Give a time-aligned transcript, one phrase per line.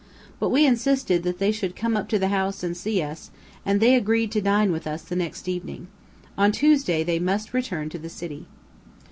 [0.39, 3.29] But we insisted that they should come up to the house and see us,
[3.63, 5.89] and they agreed to dine with us the next evening.
[6.39, 8.47] On Tuesday, they must return to the city.